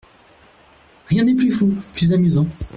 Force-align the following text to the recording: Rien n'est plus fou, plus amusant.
Rien 1.09 1.25
n'est 1.25 1.35
plus 1.35 1.51
fou, 1.51 1.75
plus 1.93 2.11
amusant. 2.11 2.47